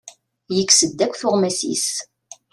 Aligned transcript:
Yekkes-d 0.55 0.99
akk 1.05 1.15
tuɣmas-is. 1.19 1.87